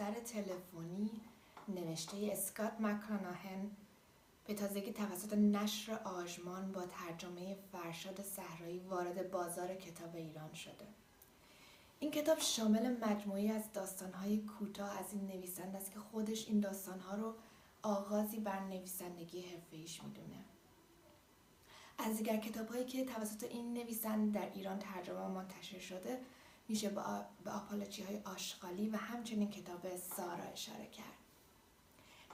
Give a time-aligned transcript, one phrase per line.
[0.00, 1.10] دفتر تلفنی
[1.68, 3.70] نوشته اسکات مکاناهن
[4.46, 10.86] به تازگی توسط نشر آژمان با ترجمه فرشاد صحرایی وارد بازار کتاب ایران شده.
[11.98, 17.14] این کتاب شامل مجموعی از داستانهای کوتاه از این نویسنده است که خودش این داستانها
[17.14, 17.34] رو
[17.82, 20.44] آغازی بر نویسندگی حرفه‌ایش می‌دونه.
[21.98, 26.20] از دیگر کتابهایی که توسط این نویسنده در ایران ترجمه و منتشر شده
[26.70, 26.88] میشه
[27.44, 31.20] به آپالوچی های آشغالی و همچنین کتاب سارا اشاره کرد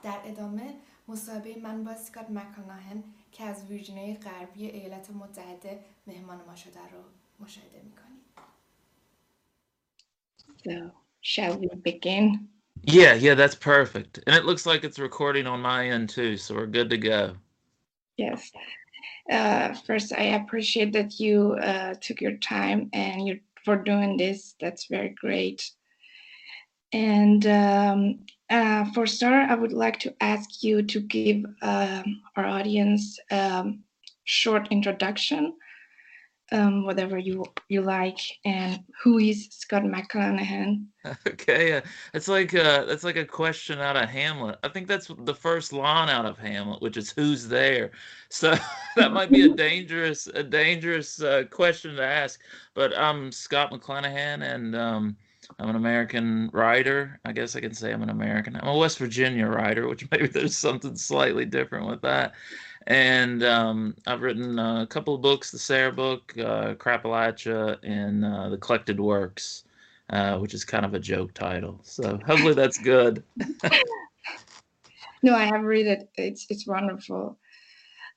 [0.03, 0.73] در ادامه
[1.07, 7.03] مصاحبه من با سکات مکاناهن که از ویرجینیای غربی ایالات متحده مهمان ما شده رو
[7.39, 8.17] مشاهده می‌کنید
[10.65, 12.49] So, shall we begin?
[12.83, 14.19] Yeah, yeah, that's perfect.
[14.25, 17.21] And it looks like it's recording on my end too, so we're good to go.
[18.17, 18.51] Yes.
[19.29, 21.37] Uh, first, I appreciate that you
[21.71, 24.55] uh, took your time and you for doing this.
[24.61, 25.59] That's very great.
[26.93, 32.45] And um, uh, for start, I would like to ask you to give um, our
[32.45, 33.83] audience a um,
[34.23, 35.53] short introduction,
[36.51, 40.85] um, whatever you you like, and who is Scott McClanahan?
[41.25, 41.81] Okay, uh,
[42.13, 44.57] it's like uh, that's like a question out of Hamlet.
[44.63, 47.91] I think that's the first line out of Hamlet, which is "Who's there."
[48.29, 48.55] So
[48.97, 52.41] that might be a dangerous a dangerous uh, question to ask.
[52.73, 55.15] But I'm Scott McClanahan, and um,
[55.59, 57.19] I'm an American writer.
[57.23, 58.57] I guess I can say I'm an American.
[58.57, 62.33] I'm a West Virginia writer, which maybe there's something slightly different with that.
[62.87, 68.47] And um, I've written a couple of books, the Sarah book, uh, Crapalachia, and uh,
[68.47, 69.65] the Collected Works,
[70.09, 71.81] uh, which is kind of a joke title.
[71.83, 73.23] So hopefully that's good.
[75.21, 76.09] no, I have read it.
[76.15, 77.37] It's it's wonderful.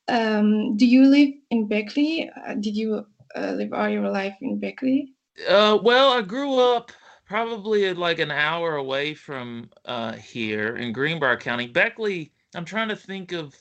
[0.07, 2.31] Um, do you live in Beckley?
[2.47, 3.05] Uh, did you
[3.37, 5.15] uh, live all your life in Beckley?
[5.49, 6.93] Uh, well, I grew up
[7.27, 11.67] probably like an hour away from uh, here in Greenbrier County.
[11.67, 13.57] Beckley, I'm trying to think of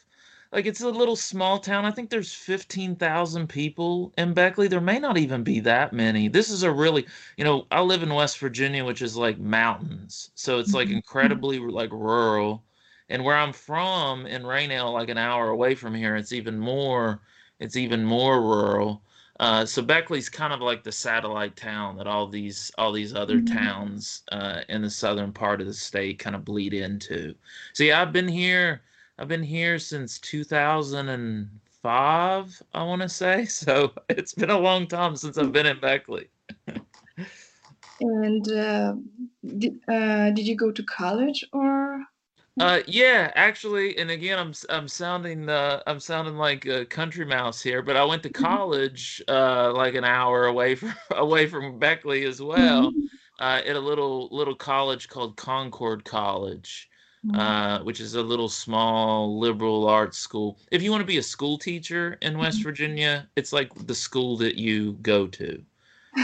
[0.51, 1.85] like it's a little small town.
[1.85, 4.67] I think there's 15,000 people in Beckley.
[4.67, 6.27] There may not even be that many.
[6.27, 7.05] This is a really,
[7.37, 10.31] you know, I live in West Virginia, which is like mountains.
[10.35, 10.97] So it's like mm-hmm.
[10.97, 12.63] incredibly like rural.
[13.09, 17.21] And where I'm from in Rainelle, like an hour away from here, it's even more
[17.59, 19.03] it's even more rural.
[19.39, 23.37] Uh, so Beckley's kind of like the satellite town that all these all these other
[23.37, 23.55] mm-hmm.
[23.55, 27.35] towns uh, in the southern part of the state kind of bleed into.
[27.73, 28.81] So yeah, I've been here.
[29.19, 32.63] I've been here since 2005.
[32.73, 33.45] I want to say.
[33.49, 36.29] So it's been a long time since I've been in Beckley.
[37.99, 38.95] and uh,
[39.57, 42.01] did, uh, did you go to college or?
[42.61, 47.61] Uh, yeah, actually, and again, I'm I'm sounding uh, I'm sounding like a country mouse
[47.61, 48.43] here, but I went to mm-hmm.
[48.43, 53.05] college uh, like an hour away from away from Beckley as well, mm-hmm.
[53.39, 56.88] uh, at a little little college called Concord College.
[57.33, 60.57] Uh, which is a little small liberal arts school.
[60.71, 64.37] If you want to be a school teacher in West Virginia, it's like the school
[64.37, 65.61] that you go to.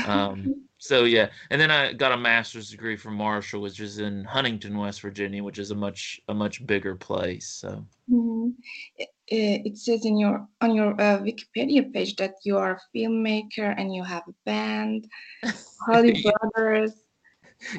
[0.06, 4.24] Um, so yeah, and then I got a master's degree from Marshall, which is in
[4.24, 7.48] Huntington, West Virginia, which is a much a much bigger place.
[7.48, 8.52] So mm-hmm.
[8.98, 13.76] it, it, says in your on your uh, Wikipedia page that you are a filmmaker
[13.78, 15.10] and you have a band,
[15.86, 16.94] Holly Brothers.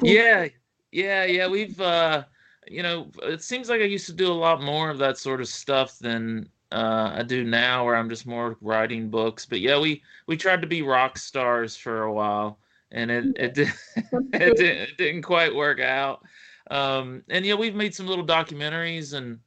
[0.03, 0.47] yeah,
[0.91, 1.47] yeah, yeah.
[1.47, 2.23] We've uh,
[2.69, 5.41] you know, it seems like I used to do a lot more of that sort
[5.41, 9.45] of stuff than uh, I do now, where I'm just more writing books.
[9.45, 12.59] But yeah, we we tried to be rock stars for a while
[12.91, 13.71] and it it, did,
[14.33, 16.23] it, did, it didn't quite work out.
[16.69, 19.39] Um, and yeah, we've made some little documentaries, and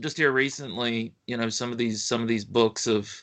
[0.00, 3.22] just here recently, you know, some of these some of these books of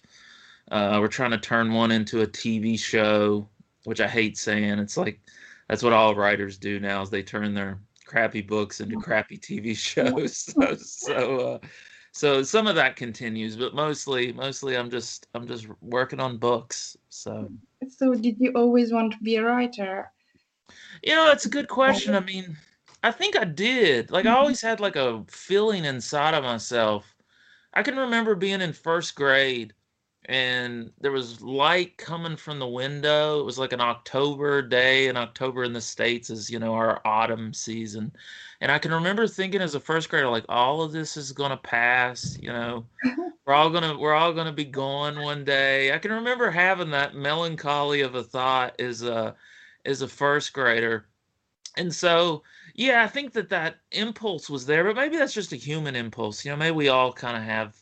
[0.72, 3.48] uh, we're trying to turn one into a TV show,
[3.84, 4.80] which I hate saying.
[4.80, 5.20] It's like
[5.68, 7.80] that's what all writers do now is they turn their
[8.12, 10.38] crappy books into crappy TV shows.
[10.38, 11.68] so so, uh,
[12.12, 16.98] so some of that continues, but mostly mostly I'm just I'm just working on books.
[17.10, 17.50] So
[17.88, 20.12] so did you always want to be a writer?
[21.04, 22.14] You know, that's a good question.
[22.16, 22.58] I mean,
[23.02, 24.12] I think I did.
[24.12, 24.38] Like I mm-hmm.
[24.38, 27.16] always had like a feeling inside of myself.
[27.74, 29.74] I can remember being in first grade
[30.32, 33.42] and there was light coming from the window.
[33.42, 37.02] It was like an October day, and October in the States is, you know, our
[37.04, 38.14] autumn season.
[38.62, 41.58] And I can remember thinking as a first grader, like, all of this is gonna
[41.58, 42.86] pass, you know.
[43.46, 45.94] we're all gonna we're all gonna be gone one day.
[45.94, 49.36] I can remember having that melancholy of a thought as a
[49.86, 51.08] as a first grader.
[51.76, 52.44] And so,
[52.74, 56.46] yeah, I think that that impulse was there, but maybe that's just a human impulse.
[56.46, 57.76] You know, maybe we all kind of have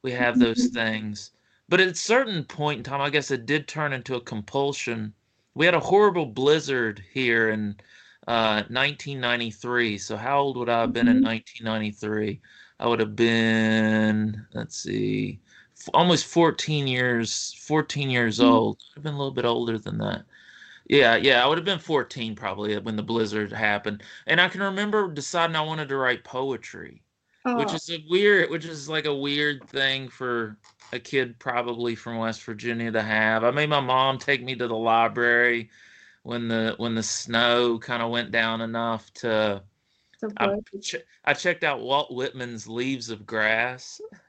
[0.00, 1.32] we have those things
[1.70, 5.14] but at a certain point in time, I guess it did turn into a compulsion.
[5.54, 7.80] We had a horrible blizzard here, in
[8.28, 9.98] uh, 1993.
[9.98, 11.22] So how old would I have been in Mhm.
[11.22, 12.40] 1993?
[12.80, 15.40] I would have been, let's see,
[15.80, 18.40] f- almost 14 years, 14 years Mhm.
[18.40, 18.80] old.
[18.96, 20.24] I've been a little bit older than that.
[20.88, 24.02] Yeah, yeah, I would have been 14 probably when the blizzard happened.
[24.26, 27.02] And I can remember deciding I wanted to write poetry,
[27.52, 30.58] which Oh, is a weird, which is like a weird thing for
[30.92, 33.44] a kid probably from West Virginia to have.
[33.44, 35.70] I made my mom take me to the library
[36.22, 39.64] when the when the snow kind of went down enough to
[40.36, 40.48] I,
[40.82, 44.00] che- I checked out Walt Whitman's Leaves of Grass,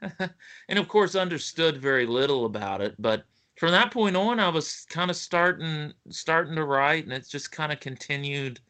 [0.68, 2.94] and of course understood very little about it.
[2.98, 3.24] But
[3.56, 7.52] from that point on, I was kind of starting starting to write, and it's just
[7.52, 8.60] kind of continued.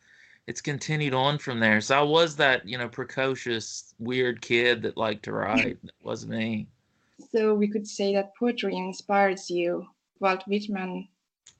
[0.46, 1.80] It's continued on from there.
[1.80, 5.78] So I was that you know precocious weird kid that liked to write.
[5.82, 6.66] That was me.
[7.30, 9.86] So we could say that poetry inspires you.
[10.20, 11.08] Walt Whitman.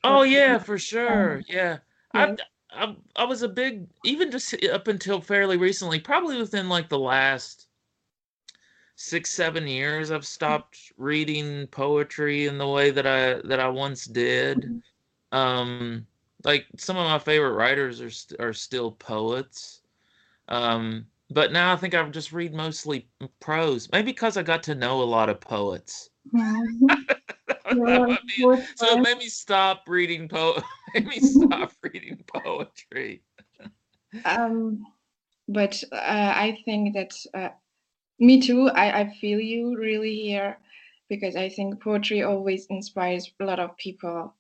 [0.05, 1.43] Oh yeah, for sure.
[1.47, 1.79] Yeah.
[2.15, 2.37] Yeah.
[2.73, 6.89] I, I I was a big even just up until fairly recently, probably within like
[6.89, 7.69] the last
[8.97, 14.05] six, seven years, I've stopped reading poetry in the way that I that I once
[14.07, 14.63] did.
[14.63, 14.83] Mhm.
[15.33, 16.07] Um
[16.45, 19.83] like some of my favorite writers are st- are still poets.
[20.49, 23.09] Um but now I think I just read mostly
[23.41, 23.91] prose.
[23.93, 26.11] Maybe because I got to know a lot of poets.
[26.33, 26.69] That
[27.71, 30.63] Yeah, might be poet so it made me stop reading po
[30.95, 33.23] made me stop reading poetry.
[34.25, 34.85] Um,
[35.49, 35.97] but uh,
[36.37, 37.51] I think that uh,
[38.19, 38.69] me too.
[38.71, 40.59] I, I feel you really here
[41.09, 44.35] because I think poetry always inspires a lot of people.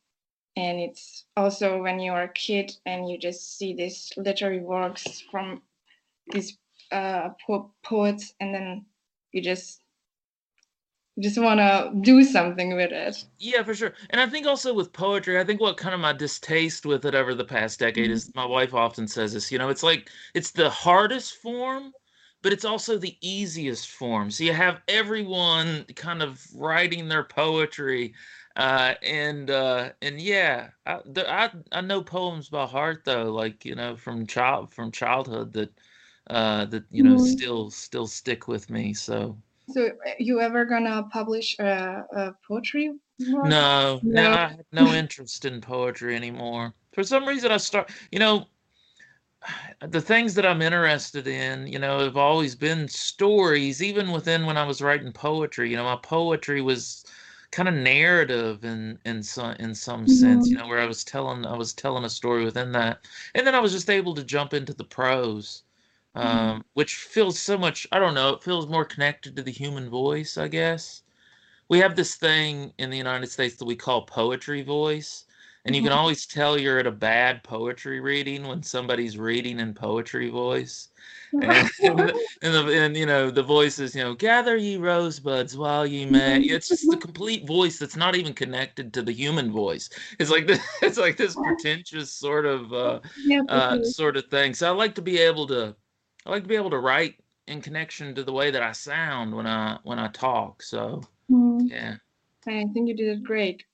[0.57, 5.63] And it's also when you're a kid and you just see these literary works from
[6.33, 6.59] these
[6.93, 8.87] uh, po- poets, and then
[9.33, 9.83] you just
[11.17, 13.25] you just want to do something with it.
[13.39, 13.95] Yeah, for sure.
[14.11, 17.15] And I think also with poetry, I think what kind of my distaste with it
[17.15, 18.15] over the past decade Mhm.
[18.15, 21.93] is my wife often says this, you know, it's like it's the hardest form,
[22.43, 24.31] but it's also the easiest form.
[24.31, 28.15] So you have everyone kind of writing their poetry.
[28.57, 33.75] Uh, and uh, and yeah, I, I I know poems by heart though, like you
[33.75, 35.81] know from child from childhood that
[36.29, 37.19] uh, that you know Mhm.
[37.19, 38.95] still still stick with me.
[38.95, 39.39] So
[39.69, 43.59] So, uh, you ever gonna publish a, poetry work?
[43.59, 44.33] No, no, No.
[44.33, 46.75] I have no interest in poetry anymore.
[46.93, 48.49] For some reason, I start, you know,
[49.81, 54.57] the things that I'm interested in, you know, have always been stories, even within when
[54.57, 55.71] I was writing poetry.
[55.71, 57.05] You know, my poetry was
[57.53, 61.47] kind of narrative in in some in some sense, you know, where I was telling
[61.47, 63.07] I was telling a story within that.
[63.35, 65.65] And then I was just able to jump into the prose,
[66.21, 66.53] Mhm.
[66.55, 69.89] um, which feels so much, I don't know, it feels more connected to the human
[69.91, 71.03] voice, I guess
[71.69, 75.25] we have this thing in the United States that we call poetry voice.
[75.65, 75.93] And you can Mhm.
[75.93, 80.89] always tell you're at a bad poetry reading when somebody's reading in poetry voice.
[81.33, 81.43] And,
[82.43, 86.41] and, the- and, you know, the voices you know, gather ye rosebuds while ye may.
[86.41, 89.89] It's just the complete voice that's not even connected to the human voice.
[90.19, 93.01] It's like this, it's like this pretentious sort of uh,
[93.49, 94.55] uh, sort of thing.
[94.55, 95.75] So I like to be able to,
[96.27, 97.17] I like to be able to write
[97.49, 100.63] in connection to the way that I sound when I when I talk.
[100.63, 101.71] So Mhm.
[101.71, 101.97] yeah.
[102.47, 103.65] I think you did it great.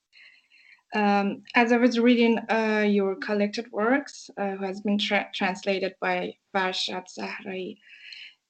[0.95, 5.95] Um, as I was reading uh, your collected works, uh, who has been tra- translated
[6.01, 7.77] by Farshad Sahraei,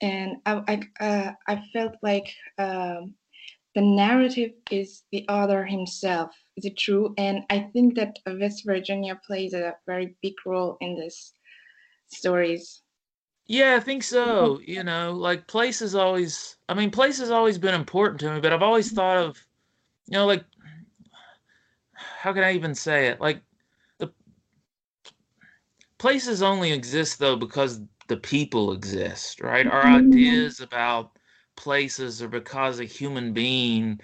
[0.00, 0.62] and I,
[1.00, 3.14] I, uh, I felt like um,
[3.74, 6.30] the narrative is the author himself.
[6.56, 7.14] Is it true?
[7.18, 11.34] And I think that West Virginia plays a very big role in this
[12.08, 12.82] stories.
[13.46, 14.60] Yeah, I think so.
[14.64, 18.52] You know, like place always, I mean, place has always been important to me, but
[18.52, 19.38] I've always thought of,
[20.06, 20.44] you know, like,
[22.18, 23.20] how can I even say it?
[23.20, 23.42] Like,
[23.98, 24.12] the
[25.98, 29.66] places only exist though because the people exist, right?
[29.66, 29.86] Our Mhm.
[29.86, 31.18] ideas about
[31.56, 34.00] places are because a human being,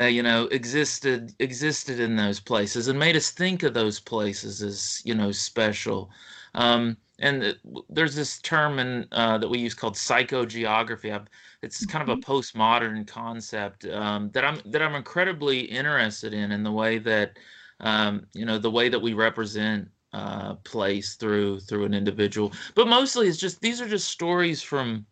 [0.00, 4.62] uh, you know, existed existed in those places and made us think of those places
[4.62, 6.10] as, you know, special.
[6.54, 7.58] Um, and it,
[7.88, 11.12] there's this term in uh, that we use called psychogeography.
[11.12, 11.26] I've,
[11.62, 16.62] it's kind of a postmodern concept um, that I'm that I'm incredibly interested in, in
[16.62, 17.38] the way that
[17.80, 22.52] um, you know the way that we represent uh, place through through an individual.
[22.74, 25.06] But mostly, it's just these are just stories from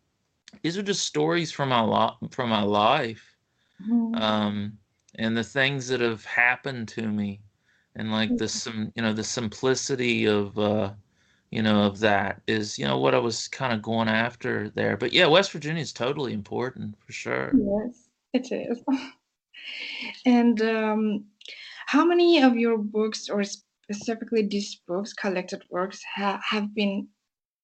[0.61, 3.37] these are just stories from my lo- from my life
[3.79, 4.13] Mhm.
[4.13, 4.77] um,
[5.15, 7.41] and the things that have happened to me,
[7.95, 10.93] and like the some you know the simplicity of uh,
[11.51, 14.97] you know of that is you know what I was kind of going after there.
[14.97, 17.61] But yeah, West Virginia is totally important for sure.
[17.61, 18.83] Yes, it is.
[20.25, 21.25] And um,
[21.87, 27.09] how many of your books, or specifically these books, collected works, ha- have been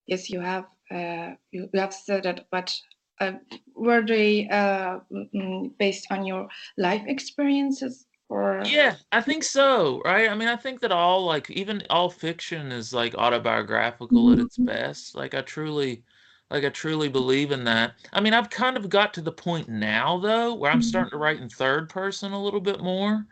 [0.07, 2.73] yes, you have uh, you, you have said that, but
[3.21, 3.33] uh,
[3.75, 4.99] were they uh,
[5.35, 8.75] mm, based on your life experiences or?
[8.75, 10.29] Yeah, I think so, right?
[10.29, 14.57] I mean, I think that all like even all fiction is like autobiographical at its
[14.57, 14.65] Mhm.
[14.65, 15.15] best.
[15.15, 16.03] Like I truly
[16.49, 17.95] like I truly believe in that.
[18.13, 20.81] I mean, I've kind of got to the point now though where I'm Mhm.
[20.81, 23.27] starting to write in third person a little bit more.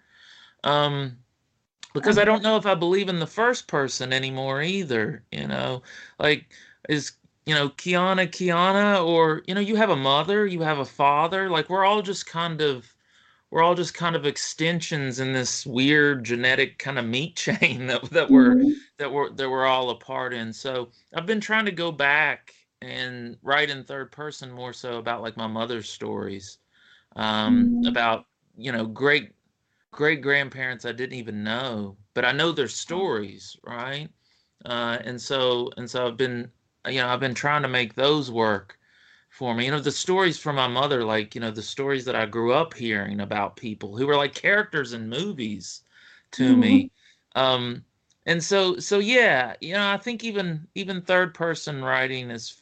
[0.64, 1.18] Um
[1.94, 5.84] because I don't know if I believe in the first person anymore either, you know.
[6.20, 6.54] Like
[6.90, 7.14] is
[7.46, 11.50] you know, Kiana Kiana or you know, you have a mother, you have a father,
[11.50, 12.96] like we're all just kind of
[13.52, 18.04] we're all just kind of extensions in this weird genetic kind of meat chain that
[18.12, 18.82] that we're Mhm.
[18.98, 20.54] that we're that we're all a part in.
[20.54, 25.22] So I've been trying to go back and write in third person more so about
[25.22, 26.60] like my mother's stories,
[27.16, 27.86] um, Mhm.
[27.86, 28.26] about
[28.58, 29.34] you know great
[29.92, 34.10] great grandparents I didn't even know, but I know their stories, right?
[34.66, 36.52] Uh, and so and so I've been
[36.88, 38.80] you know I've been trying to make those work
[39.30, 39.66] for me.
[39.66, 42.54] You know, the stories from my mother, like, you know, the stories that I grew
[42.54, 45.84] up hearing about people who were like characters in movies
[46.32, 46.58] to Mhm.
[46.58, 46.92] me.
[47.36, 47.86] Um,
[48.26, 52.61] and so, so yeah, you know, I think even even third person writing is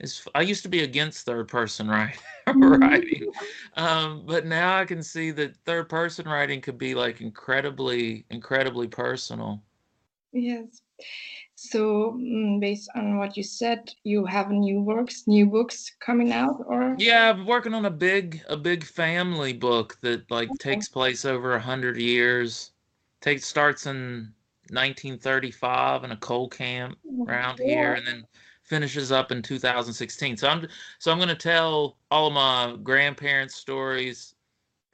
[0.00, 1.88] is I used to be against third person
[2.60, 3.28] writing, writing,
[3.74, 8.88] um, but now I can see that third person writing could be like incredibly, incredibly
[8.88, 9.62] personal.
[10.32, 10.82] Yes.
[11.54, 16.60] So, mm, based on what you said, you have new works, new books coming out,
[16.66, 16.98] or?
[16.98, 20.58] Yeah, I'm working on a big a big family book that like Okay.
[20.58, 22.72] takes place over a hundred years.
[23.20, 24.34] Takes starts in
[24.70, 28.26] 1935 in a coal camp around here, and then
[28.66, 30.36] finishes up in 2016.
[30.36, 30.68] So I'm
[30.98, 34.34] so I'm gonna tell all of my grandparents' stories,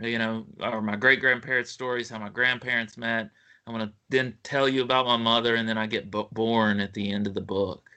[0.00, 3.30] you know, or my great grandparents' stories, how my grandparents met.
[3.66, 6.92] I'm gonna then tell you about my mother, and then I get bo- born at
[6.94, 7.88] the end of the book.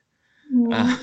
[0.72, 0.98] Uh.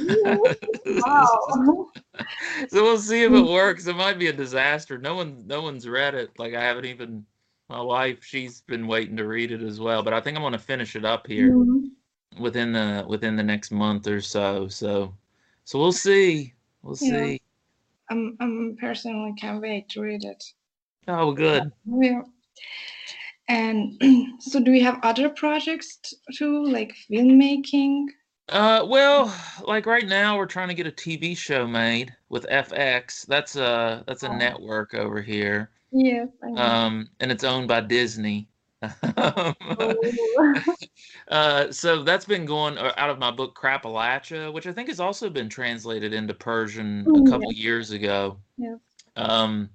[0.86, 1.88] Wow.
[2.68, 3.86] so we'll see if it works.
[3.86, 4.98] It might be a disaster.
[4.98, 6.30] No one, no one's read it.
[6.38, 7.26] Like I haven't even.
[7.68, 10.02] My wife, she's been waiting to read it as well.
[10.02, 11.90] But I think I'm going to finish it up here Mhm.
[12.38, 14.68] Within the within the next month or so.
[14.68, 15.14] So,
[15.64, 16.54] so we'll see.
[16.82, 17.10] We'll Yeah.
[17.10, 17.40] see.
[18.10, 20.44] I'm, I'm personally can't wait to read it.
[21.08, 21.72] Oh, good.
[21.86, 22.22] Yeah.
[23.48, 24.00] And
[24.40, 25.98] so, do we have other projects
[26.36, 28.06] too, like filmmaking?
[28.48, 29.34] Uh, well,
[29.66, 33.26] like right now, we're trying to get a TV show made with FX.
[33.26, 34.36] That's a that's a Oh.
[34.36, 35.70] network over here.
[35.90, 36.26] Yeah.
[36.56, 38.48] Um, and it's owned by Disney.
[41.28, 45.00] Uh, so that's been going uh, out of my book Crapalachia, which I think has
[45.00, 47.30] also been translated into Persian a yeah.
[47.30, 48.36] couple years ago.
[48.58, 48.76] Yeah.
[49.16, 49.70] Um,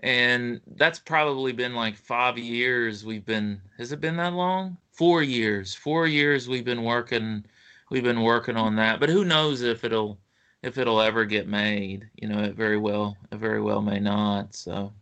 [0.00, 4.76] and that's probably been like five years we've been, has it been that long?
[4.92, 5.74] Four years.
[5.74, 7.44] Four years we've been working,
[7.90, 9.00] we've been working on that.
[9.00, 10.18] But who knows if it'll,
[10.62, 12.08] if it'll ever get made?
[12.16, 14.54] You know, it very well, it very well may not.
[14.54, 14.92] So.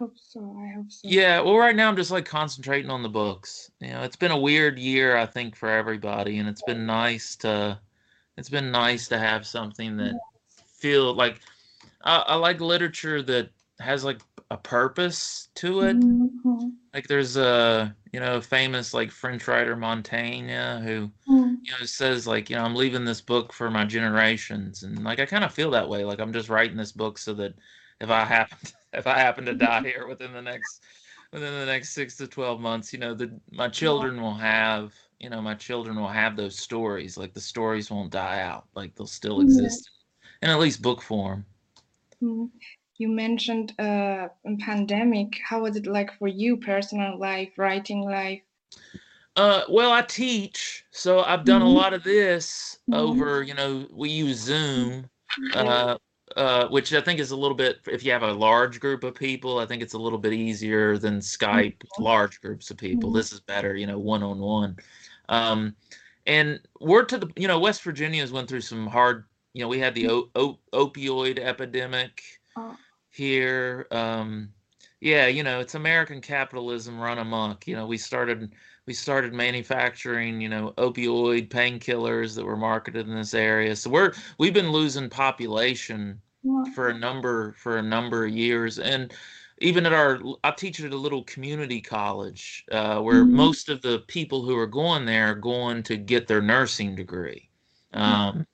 [0.00, 0.56] I hope so.
[0.58, 1.08] I hope so.
[1.08, 3.70] Yeah, well, right now I'm just like concentrating on the books.
[3.80, 7.36] You know, it's been a weird year, I think, for everybody, and it's been nice
[7.36, 7.78] to,
[8.38, 10.14] it's been nice to have something that
[10.78, 11.40] feel like,
[12.02, 15.96] I, I like literature that has like a purpose to it.
[15.98, 16.72] Mhm.
[16.94, 20.48] Like there's a, you know, famous like French writer Montaigne
[20.82, 21.58] who, Mhm.
[21.62, 25.20] you know, says like, you know, I'm leaving this book for my generations, and like
[25.20, 26.04] I kind of feel that way.
[26.04, 27.54] Like I'm just writing this book so that
[28.00, 28.56] if I happen
[28.92, 30.82] if I happen to die here within the next
[31.32, 35.30] within the next six to twelve months, you know, the my children will have, you
[35.30, 37.16] know, my children will have those stories.
[37.16, 38.68] Like the stories won't die out.
[38.74, 39.40] Like they'll still Yeah.
[39.40, 39.90] exist
[40.42, 41.46] in at least book form.
[42.22, 42.52] Mhm.
[42.96, 45.38] You mentioned uh, a pandemic.
[45.44, 48.40] How was it like for you, personal life, writing life?
[49.36, 51.70] Uh, well, I teach, so I've done a Mhm.
[51.70, 53.30] lot of this Mhm.
[53.30, 55.08] over, you know, we use Zoom,
[55.52, 55.98] uh,
[56.36, 59.14] uh, which I think is a little bit, if you have a large group of
[59.14, 63.10] people, I think it's a little bit easier than Skype, with large groups of people.
[63.10, 63.14] Mhm.
[63.14, 64.76] This is better, you know, one on one.
[65.28, 65.74] Um,
[66.26, 69.78] and we're to the, you know, West Virginia's went through some hard, you know, we
[69.78, 72.22] had the o- o- opioid epidemic
[72.56, 72.76] Oh.
[73.10, 73.86] here.
[73.90, 74.52] Um,
[75.00, 77.66] yeah, you know, it's American capitalism run amok.
[77.66, 78.52] You know, we started
[78.86, 83.76] we started manufacturing, you know, opioid painkillers that were marketed in this area.
[83.76, 86.64] So we're we've been losing population Wow.
[86.74, 89.12] for a number for a number of years, and
[89.58, 93.30] even at our I teach at a little community college uh, where Mhm.
[93.30, 97.50] most of the people who are going there are going to get their nursing degree.
[97.92, 98.46] Um,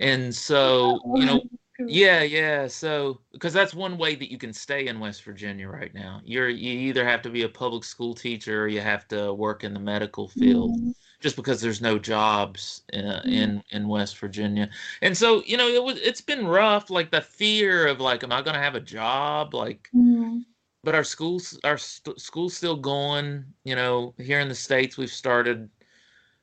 [0.00, 1.42] and so, you know,
[1.86, 2.66] Yeah, yeah.
[2.66, 6.20] So, because that's one way that you can stay in West Virginia right now.
[6.24, 9.62] You're you either have to be a public school teacher or you have to work
[9.64, 10.76] in the medical field.
[10.76, 10.94] Mhm.
[11.20, 14.70] Just because there's no jobs uh, in in West Virginia,
[15.02, 16.90] and so you know it was it's been rough.
[16.90, 19.52] Like the fear of like, am I going to have a job?
[19.54, 20.44] Like, Mhm.
[20.84, 23.54] but our schools our st- school's still going.
[23.64, 25.70] You know, here in the states, we've started.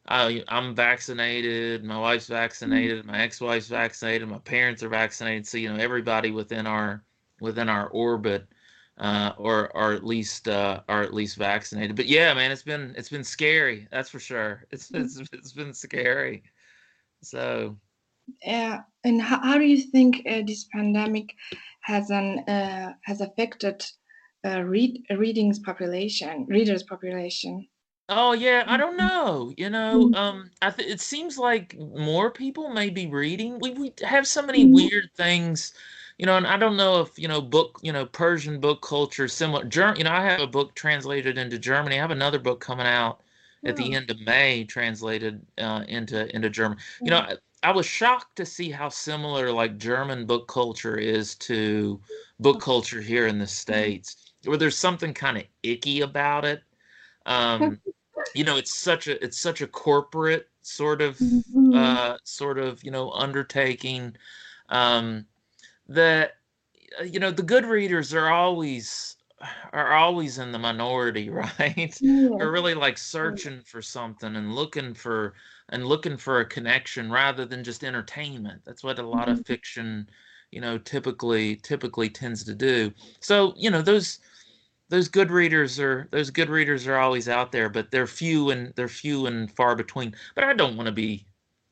[0.07, 1.83] I, I'm vaccinated.
[1.83, 3.05] My wife's vaccinated.
[3.05, 4.27] My ex-wife's vaccinated.
[4.27, 5.47] My parents are vaccinated.
[5.47, 7.03] So you know, everybody within our
[7.41, 8.47] within our orbit,
[8.97, 11.95] uh, or or at least uh, are at least vaccinated.
[11.95, 13.87] But yeah, man, it's been it's been scary.
[13.91, 14.65] That's for sure.
[14.71, 16.43] It's it's it's been scary.
[17.23, 17.77] So
[18.43, 21.33] Yeah, and how, how do you think uh, this pandemic
[21.81, 23.85] has an uh, has affected
[24.45, 27.67] uh, read readings population, readers population?
[28.09, 28.97] Oh yeah, I don't Mhm.
[28.97, 29.51] know.
[29.57, 30.13] You know, Mhm.
[30.13, 33.57] um, I th it seems like more people may be reading.
[33.59, 34.65] We we have so many Mhm.
[34.65, 35.73] weird things,
[36.19, 39.27] you know, and I don't know if, you know, book, you know, Persian book culture
[39.27, 39.65] similar.
[39.65, 41.95] Ger you know, I have a book translated into Germany.
[41.97, 43.23] I have another book coming out
[43.65, 46.77] at the Oh, end of May translated uh, into into German.
[47.05, 47.19] You know.
[47.21, 51.99] I, I was shocked to see how similar like German book culture is to
[52.39, 53.47] book culture here in the.
[53.47, 56.61] States, where there's something kind of icky about it.
[57.25, 57.81] Um,
[58.33, 61.73] you know, it's such a it's such a corporate sort of Mhm.
[61.73, 64.15] uh sort of, you know, undertaking
[64.69, 65.27] um
[65.87, 66.33] that
[66.99, 69.17] uh, you know, the good readers are always
[69.73, 71.29] are always in the minority,
[71.59, 71.99] right?
[71.99, 72.37] Yeah.
[72.37, 75.35] They're really like searching for something and looking for
[75.69, 78.61] and looking for a connection rather than just entertainment.
[78.65, 79.43] That's what a lot of Mhm.
[79.45, 80.09] fiction,
[80.51, 82.93] you know, typically typically tends to do.
[83.21, 84.19] So, you know, those
[84.89, 88.73] those good readers are those good readers are always out there, but they're few and
[88.75, 90.15] they're few and far between.
[90.35, 91.27] But I don't want to be,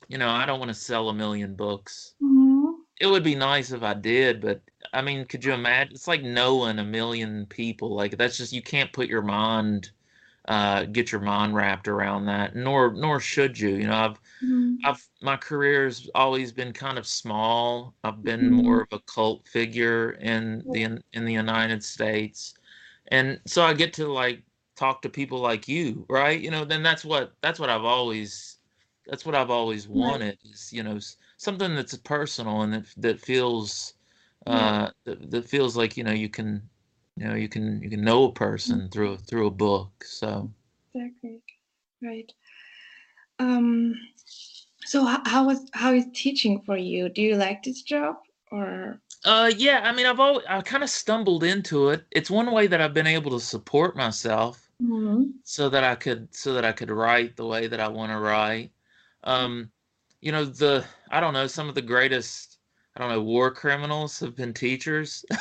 [0.10, 2.16] you know, I don't want to sell a million books.
[2.20, 2.86] Mhm.
[3.00, 4.62] It would be nice if I did, but
[4.94, 5.94] I mean, could you imagine?
[5.96, 7.96] It's like knowing a million people.
[7.96, 9.92] Like that's just you can't put your mind
[10.50, 14.84] uh get your mind wrapped around that nor nor should you you know i've Mhm.
[14.84, 18.62] i've my career's always been kind of small i've been Mhm.
[18.64, 22.54] more of a cult figure in the in the united states
[23.10, 24.42] and so i get to like
[24.76, 28.58] talk to people like you right you know then that's what that's what i've always
[29.06, 31.00] that's what i've always wanted is you know
[31.38, 33.94] something that's personal and that that feels
[34.48, 36.62] uh that, that feels like you know you can
[37.18, 40.50] you know you can you can know a person through through a book so
[40.94, 41.42] Exactly.
[42.02, 42.32] Right.
[43.40, 43.96] Um,
[44.86, 47.10] so how, how was how is teaching for you?
[47.10, 48.18] Do you like this job
[48.54, 49.02] or?
[49.26, 52.06] uh yeah i mean i've always i kind of stumbled into it.
[52.12, 55.34] It's one way that i've been able to support myself Mhm.
[55.44, 58.20] so that i could so that i could write the way that i want to
[58.20, 58.72] write.
[59.24, 59.72] Um
[60.22, 62.60] you know the i don't know some of the greatest
[62.96, 65.26] i don't know war criminals have been teachers.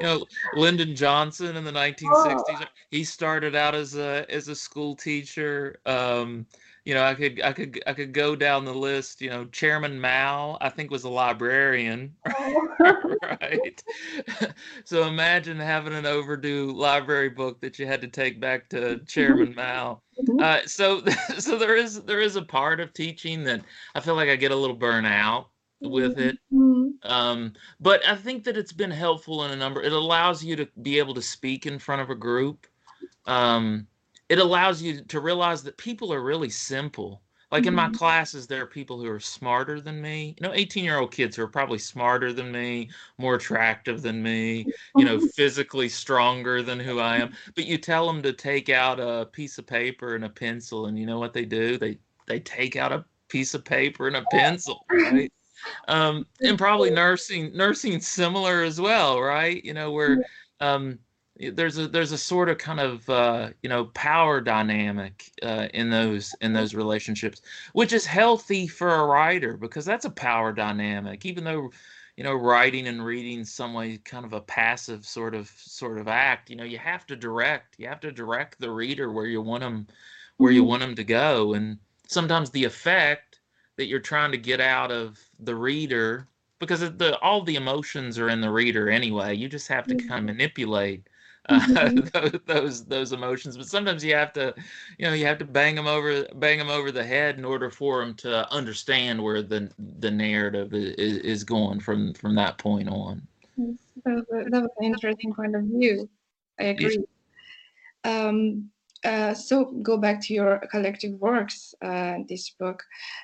[0.00, 4.94] You know lyndon johnson in the 1960s he started out as a as a school
[4.96, 5.80] teacher.
[5.86, 6.46] Um
[6.88, 10.00] you know i could i could i could go down the list you know chairman
[10.00, 12.16] mao i think was a librarian
[13.22, 13.84] right
[14.84, 19.54] so imagine having an overdue library book that you had to take back to chairman
[19.54, 20.40] mao Mhm.
[20.42, 21.04] uh, so
[21.38, 23.60] so there is there is a part of teaching that
[23.94, 25.46] i feel like i get a little burnout
[25.82, 26.94] with it Mhm.
[27.04, 29.82] um, but I think that it's been helpful in a number.
[29.82, 32.66] It allows you to be able to speak in front of a group.
[33.26, 33.86] Um,
[34.28, 37.22] it allows you to realize that people are really simple.
[37.50, 37.90] Like in my Mhm.
[37.90, 40.36] classes, there are people who are smarter than me.
[40.38, 44.22] You know, 18 year old kids who are probably smarter than me, more attractive than
[44.22, 47.32] me, you know, physically stronger than who I am.
[47.54, 50.98] But you tell them to take out a piece of paper and a pencil, and
[50.98, 51.78] you know what they do?
[51.78, 55.32] They they take out a piece of paper and a pencil, right?
[55.88, 60.22] um and probably nursing nursing similar as well right you know where
[60.60, 60.98] um
[61.38, 65.88] there's a there's a sort of kind of uh you know power dynamic uh in
[65.90, 67.40] those in those relationships
[67.74, 71.70] which is healthy for a writer because that's a power dynamic even though
[72.16, 76.08] you know writing and reading some way kind of a passive sort of sort of
[76.08, 79.40] act you know you have to direct you have to direct the reader where you
[79.40, 79.86] want them
[80.38, 80.64] where you Mhm.
[80.64, 83.40] want them to go and sometimes the effect
[83.76, 86.26] that you're trying to get out of the reader
[86.58, 90.18] because the all the emotions are in the reader anyway you just have to kind
[90.18, 91.08] of manipulate
[91.48, 92.44] uh, Mhm.
[92.46, 94.54] those, those emotions but sometimes you have to
[94.98, 97.70] you know you have to bang them over bang them over the head in order
[97.70, 102.88] for them to understand where the the narrative is, is going from from that point
[102.88, 106.08] on That was, that was an interesting point of view.
[106.58, 106.88] I Yeah.
[106.88, 107.04] agree.
[108.04, 108.70] Um,
[109.04, 112.82] uh, so go back to your collective works, uh, this book.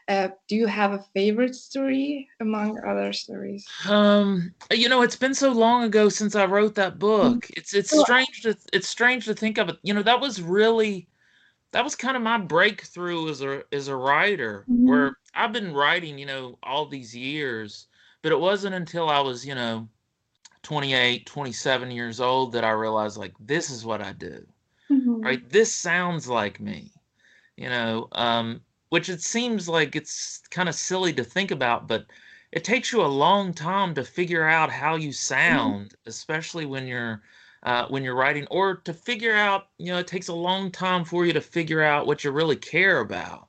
[0.09, 3.67] Uh, do you have a favorite story among other stories?
[3.89, 7.51] Um, you know, it's been so long ago since I wrote that book.
[7.57, 9.79] It's it's strange to it's strange to think of it.
[9.83, 11.09] You know, that was really
[11.73, 14.85] that was kind of my breakthrough as a as a writer, Mhm.
[14.85, 17.89] where I've been writing, you know, all these years,
[18.23, 19.89] but it wasn't until I was, you know,
[20.63, 24.47] 28, 27 years old that I realized like this is what I do.
[24.95, 25.25] Mhm.
[25.25, 25.49] right?
[25.51, 26.93] This sounds like me
[27.57, 32.07] you know um which it seems like it's kind of silly to think about but
[32.53, 37.23] it takes you a long time to figure out how you sound especially when you're
[37.65, 41.05] uh, when you're writing or to figure out you know it takes a long time
[41.05, 43.49] for you to figure out what you really care about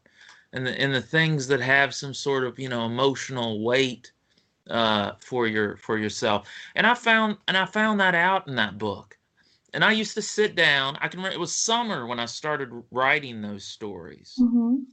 [0.53, 4.11] and the and the things that have some sort of you know emotional weight
[4.69, 6.49] uh, for your for yourself.
[6.75, 9.17] And i found and i found that out in that book
[9.75, 10.97] and I used to sit down.
[11.01, 14.33] I can remember it was summer when I started writing those stories.
[14.39, 14.85] Mhm.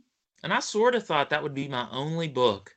[0.42, 2.76] And I sort of thought that would be my only book.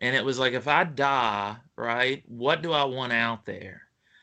[0.00, 3.82] And it was like, if I die, right, what do I want out there?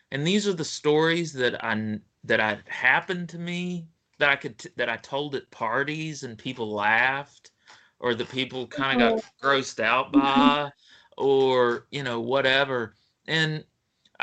[0.09, 4.57] And these are the stories that I that I happened to me that I could
[4.57, 7.51] t- that I told at parties and people laughed,
[7.99, 10.71] or the people kind of got grossed out by,
[11.15, 12.95] or you know whatever.
[13.27, 13.65] And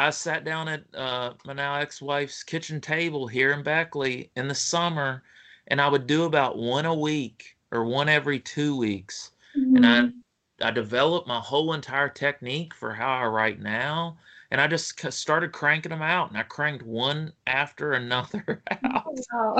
[0.06, 4.54] I sat down at uh, my now ex-wife's kitchen table here in Beckley in the
[4.54, 5.22] summer,
[5.66, 9.32] and I would do about one a week or one every two weeks.
[9.74, 10.14] And I Mhm.
[10.62, 14.18] I developed my whole entire technique for how I write now,
[14.50, 19.14] and I just c- started cranking them out, and I cranked one after another out,
[19.32, 19.56] Wow.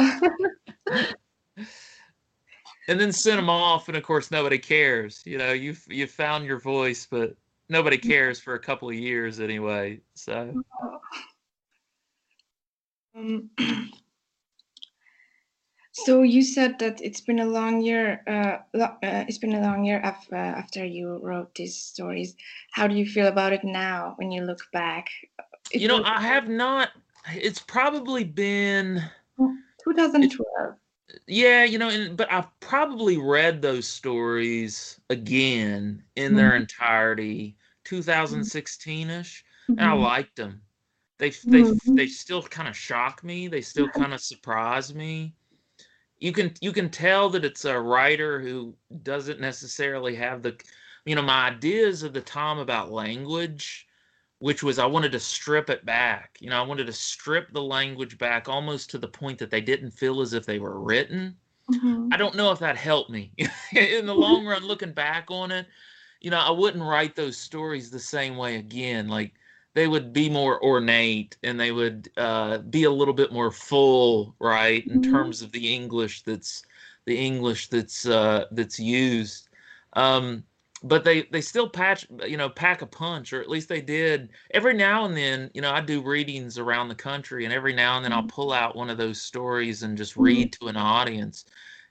[2.89, 3.89] and then sent them off.
[3.89, 5.23] And of course, nobody cares.
[5.27, 7.37] You know, you you found your voice, but
[7.71, 10.01] nobody cares for a couple of years anyway.
[10.15, 10.59] So.
[13.15, 13.51] Um,
[15.93, 18.23] so you said that it's been a long year.
[18.27, 22.35] Uh, uh, it's been a long year af- uh, after you wrote these stories.
[22.73, 25.09] How do you feel about it now when you look back?
[25.73, 26.91] It You know, was I have not.
[27.35, 29.03] It's probably been
[29.85, 30.77] 2012.
[31.27, 36.61] yeah, you know, and but I've probably read those stories again in their Mhm.
[36.61, 37.57] entirety,
[37.91, 39.45] 2016ish,
[39.77, 39.95] and I Mhm.
[39.95, 40.63] liked them.
[41.19, 41.97] They they Mhm.
[41.97, 43.49] they still kind of shock me.
[43.49, 45.37] They still kind of surprise me.
[46.19, 50.61] You can you can tell that it's a writer who doesn't necessarily have the,
[51.05, 53.87] you know, my ideas at the time about language
[54.41, 56.39] which was I wanted to strip it back.
[56.41, 59.63] You know, I wanted to strip the language back almost to the point that they
[59.63, 61.39] didn't feel as if they were written.
[61.71, 62.13] Mhm.
[62.13, 63.33] I don't know if that helped me
[63.77, 64.65] in the long run.
[64.65, 65.69] Looking back on it,
[66.21, 69.09] you know, I wouldn't write those stories the same way again.
[69.09, 69.35] Like
[69.75, 74.35] they would be more ornate and they would uh, be a little bit more full,
[74.41, 75.01] right, in Mhm.
[75.01, 76.63] terms of the English that's
[77.07, 79.49] the English that's uh, that's used.
[79.95, 80.45] Um,
[80.83, 84.31] but they they still patch you know pack a punch or at least they did
[84.53, 87.97] every now and then you know i do readings around the country and every now
[87.97, 88.31] and then i'll Mhm.
[88.31, 90.51] pull out one of those stories and just Mhm.
[90.51, 91.45] read to an audience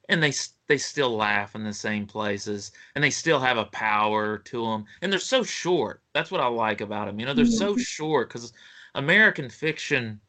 [0.09, 0.33] and they
[0.67, 4.85] they still laugh in the same places and they still have a power to them
[5.01, 6.03] and they're so short.
[6.13, 7.77] That's what i like about them you know they're so Mhm.
[7.77, 8.53] short because
[8.95, 10.21] american fiction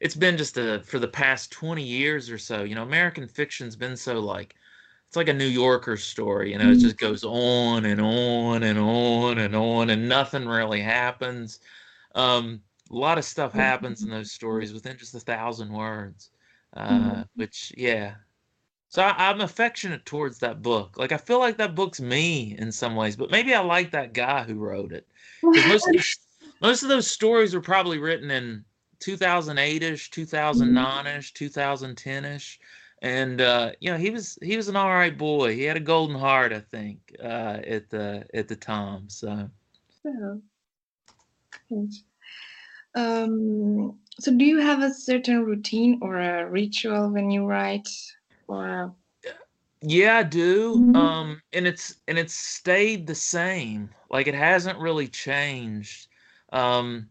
[0.00, 3.76] it's been just a for the past 20 years or so you know american fiction's
[3.76, 4.54] been so like
[5.06, 8.78] it's like a new yorker story you know it just goes on and on and
[8.78, 11.60] on and on and nothing really happens.
[12.14, 16.30] Um a lot of stuff happens in those stories within just a thousand words
[16.76, 18.16] uh which yeah
[18.92, 20.98] so I, i'm affectionate towards that book.
[20.98, 24.12] Like i feel like that book's me in some ways but maybe i like that
[24.12, 25.08] guy who wrote it.
[25.42, 26.18] Most of those,
[26.60, 28.64] most of those stories were probably written in
[29.00, 32.58] 2008ish 2009ish 2010ish
[33.00, 35.54] and uh you know he was he was an all right boy.
[35.54, 39.48] He had a golden heart i think uh at the at the time so.
[40.02, 40.42] So.
[42.94, 47.88] Um, so do you have a certain routine or a ritual when you write?
[48.52, 48.94] Or
[49.80, 50.94] yeah i do Mhm.
[50.94, 56.08] um and it's and it's stayed the same like it hasn't really changed
[56.52, 57.08] um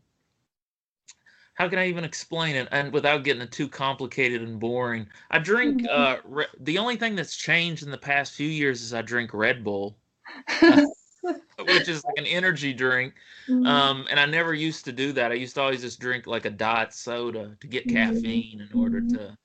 [1.55, 5.07] how can I even explain it and without getting it too complicated and boring?
[5.29, 5.87] I drink Mhm.
[5.89, 9.33] uh re- the only thing that's changed in the past few years is I drink
[9.33, 9.97] Red Bull,
[11.65, 13.13] which is like an energy drink.
[13.47, 13.63] Mhm.
[13.63, 15.31] Um and I never used to do that.
[15.31, 17.87] I used to always just drink like a diet soda to get Mhm.
[17.87, 19.37] caffeine in order to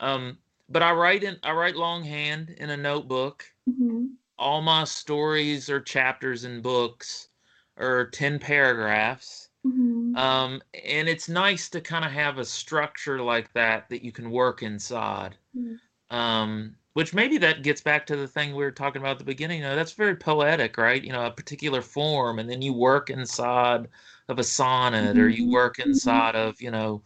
[0.00, 3.52] um but I write in I write longhand in a notebook.
[3.66, 4.16] Mhm.
[4.38, 7.28] All my stories or chapters in books
[7.78, 10.16] are 10 paragraphs Mhm.
[10.16, 14.30] Um, and it's nice to kind of have a structure like that that you can
[14.32, 15.38] work inside.
[15.54, 15.80] Mm.
[16.10, 19.24] Um, which maybe that gets back to the thing we were talking about at the
[19.24, 19.58] beginning.
[19.58, 21.02] You know, that's very poetic, right?
[21.02, 23.88] You know, a particular form, and then you work inside
[24.28, 26.26] of a sonnet, or you Mhm, work mhm.
[26.26, 27.02] inside of, you know,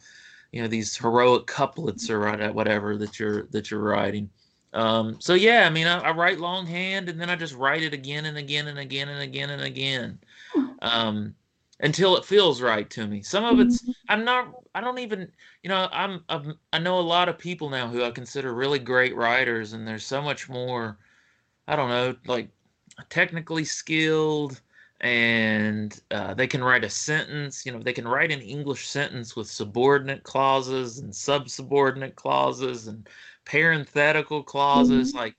[0.52, 2.20] you know these heroic couplets or
[2.52, 4.30] whatever that you're that you're writing.
[4.72, 7.94] Um, so yeah, I mean, I, I write longhand, and then I just write it
[7.94, 10.18] again and again and again and again and again,
[10.82, 11.34] um,
[11.80, 13.22] until it feels right to me.
[13.22, 13.94] Some of it's Mhm.
[14.08, 14.54] I'm not.
[14.74, 15.32] I don't even.
[15.62, 16.24] You know, I'm.
[16.28, 19.86] I'm I know a lot of people now who I consider really great writers, and
[19.86, 20.98] there's so much more.
[21.68, 22.50] I don't know, like
[23.10, 24.60] technically skilled,
[25.00, 27.64] and uh, they can write a sentence.
[27.66, 33.08] You know, they can write an English sentence with subordinate clauses and subsubordinate clauses and
[33.44, 35.12] parenthetical clauses.
[35.12, 35.16] Mhm.
[35.16, 35.36] Like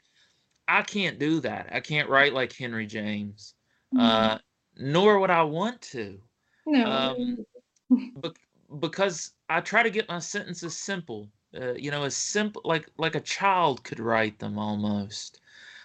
[0.67, 1.69] I can't do that.
[1.73, 3.55] I can't write like Henry James.
[3.93, 3.99] Mhm.
[3.99, 4.39] Uh,
[4.77, 6.21] nor would I want to
[6.65, 6.85] No.
[6.91, 7.45] um,
[8.21, 8.39] bec-
[8.79, 11.29] because I try to get my sentences simple.
[11.53, 15.41] Uh, you know, as simple like like a child could write them almost.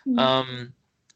[0.07, 0.19] Mm.
[0.19, 0.75] Um,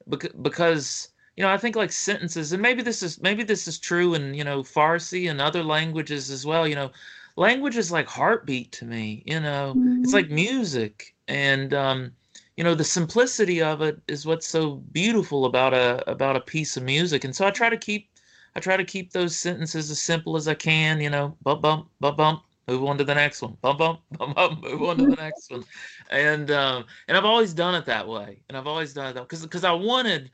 [0.09, 3.79] bec- because you know, I think like sentences, and maybe this is maybe this is
[3.79, 6.67] true in you know Farsi and other languages as well.
[6.69, 6.91] You know,
[7.37, 9.23] language is like heartbeat to me.
[9.27, 10.15] You know, it's Mhm.
[10.15, 12.13] like music, and um,
[12.57, 16.77] you know, the simplicity of it is what's so beautiful about a about a piece
[16.77, 17.25] of music.
[17.25, 18.09] And so I try to keep
[18.57, 21.89] I try to keep those sentences as simple as I can, you know, bump, bump,
[22.01, 25.07] bump, bump, move on to the next one, bump, bump, bump, bump, move on to
[25.07, 25.65] the next one,
[26.11, 29.23] and um, and I've always done it that way, and I've always done it that
[29.23, 30.31] because because I wanted.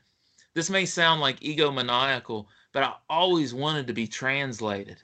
[0.57, 4.97] This may sound like egomaniacal, but I always wanted to be translated.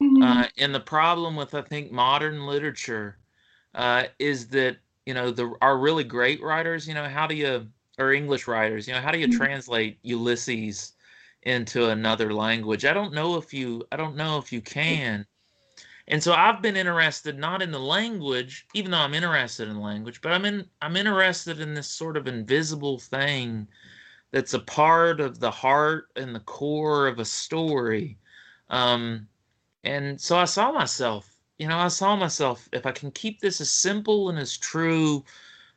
[0.00, 0.20] Mhm.
[0.20, 3.18] Uh, and the problem with I think modern literature
[3.74, 7.72] uh, is that you know the our really great writers, you know, how do you
[7.98, 9.28] or English writers, you know, how do you Mhm.
[9.28, 10.92] translate Ulysses
[11.42, 12.84] into another language?
[12.84, 15.26] I don't know if you I don't know if you can.
[16.08, 20.20] And so I've been interested not in the language, even though I'm interested in language,
[20.20, 23.68] but I'm in I'm interested in this sort of invisible thing
[24.30, 28.18] that's a part of the heart and the core of a story.
[28.70, 29.28] Um,
[29.84, 33.60] and so I saw myself, you know, I saw myself, if I can keep this
[33.60, 35.24] as simple and as true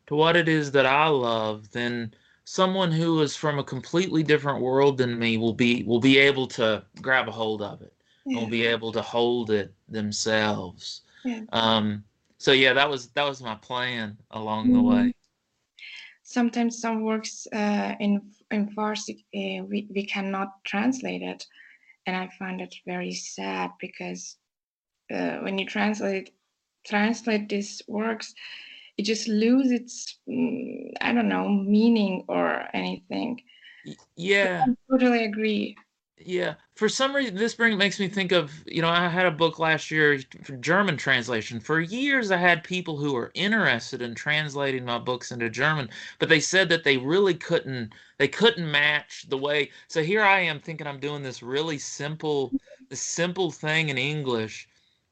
[0.08, 4.62] to what it is that I love, then someone who is from a completely different
[4.62, 7.94] world than me will be will be able to grab a hold of it
[8.26, 11.02] and will be able to hold it themselves.
[11.24, 11.42] Yeah.
[11.54, 12.04] Um,
[12.38, 15.14] so yeah, that was that was my plan along the way.
[16.34, 21.46] Sometimes some works uh, in in Farsi uh, we we cannot translate it,
[22.06, 24.38] and I find it very sad because
[25.14, 26.32] uh, when you translate
[26.86, 28.34] translate these works,
[28.98, 33.42] it just lose its mm, I don't know meaning or anything.
[34.16, 34.66] Yeah.
[34.66, 35.76] I totally agree.
[36.26, 39.32] Yeah, for some reason, this bring makes me think of, you know, I had a
[39.32, 41.60] book last year for German translation.
[41.60, 46.30] For years, I had people who were interested in translating my books into German, but
[46.30, 49.72] they said that they really couldn't, they couldn't match the way.
[49.88, 52.52] So here I am thinking I'm doing this really simple,
[52.90, 54.68] this simple thing in English,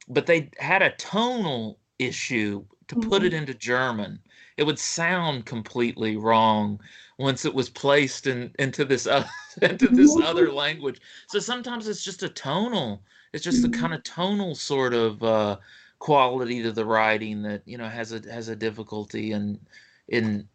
[0.07, 3.37] but they had a tonal issue to put it mm-hmm.
[3.37, 4.19] into German.
[4.57, 6.79] It would sound completely wrong
[7.19, 9.27] once it was placed in into this uh,
[9.61, 11.01] into this other language.
[11.27, 13.03] So sometimes it's just a tonal.
[13.33, 13.79] It's just a Mhm.
[13.79, 15.57] kind of tonal sort of uh,
[15.99, 19.59] quality to the writing that you know has a has a difficulty in
[20.07, 20.47] in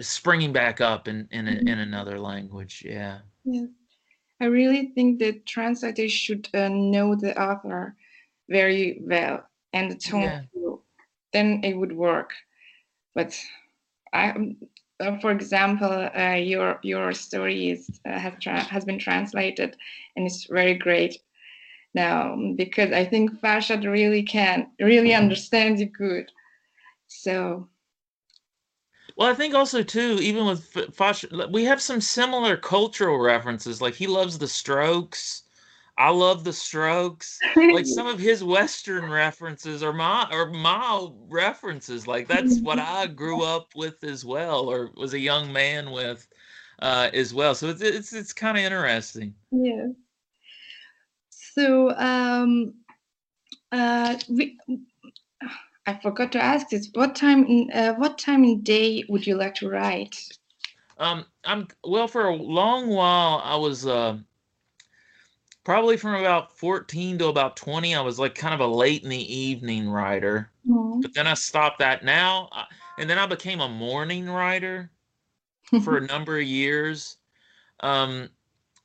[0.00, 2.82] springing back up in in, a, in another language.
[2.84, 3.20] Yeah.
[3.44, 3.68] Yes.
[4.40, 7.94] I really think that translators should uh, know the author
[8.48, 10.42] very well and the tone Yeah.
[11.32, 12.34] Then it would work.
[13.14, 13.40] But
[14.12, 14.56] I, um,
[15.00, 19.76] uh, for example, uh, your your story is uh, has has been translated
[20.16, 21.18] and it's very great
[21.94, 26.30] now because I think Farshad really can really understands you good.
[27.08, 27.68] So
[29.16, 33.82] Well, I think also too, even with F- Foch, we have some similar cultural references.
[33.82, 35.42] Like he loves the Strokes.
[35.98, 37.40] I love the Strokes.
[37.56, 42.06] Like some of his Western references are my are my references.
[42.06, 46.26] Like that's what I grew up with as well, or was a young man with
[46.80, 47.54] uh, as well.
[47.54, 49.34] So it's it's it's kind of interesting.
[49.50, 49.88] Yeah.
[51.30, 52.74] So um,
[53.70, 54.58] uh, we,
[55.86, 56.88] I forgot to ask this.
[56.94, 60.16] What time in uh, what time in day would you like to write?
[60.98, 63.40] Um, I'm well for a long while.
[63.44, 64.18] I was uh,
[65.64, 67.94] probably from about 14 to about 20.
[67.94, 70.50] I was like kind of a late in the evening writer.
[70.68, 71.02] Mhm.
[71.02, 72.48] but then I stopped that now,
[72.98, 74.92] and then I became a morning writer
[75.84, 77.16] for a number of years.
[77.80, 78.30] Um,